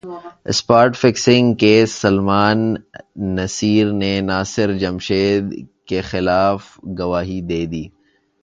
[0.45, 2.73] spot fixing case Salman
[3.35, 5.53] Naseer نے ناصر جمشید
[5.85, 6.79] کیخلاف
[6.99, 7.83] گواہی دے دی